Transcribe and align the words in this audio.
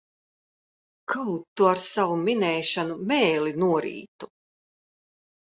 Kaut 1.13 1.43
tu 1.59 1.67
ar 1.73 1.83
savu 1.89 2.17
minēšanu 2.23 2.97
mēli 3.13 3.55
norītu! 3.65 4.31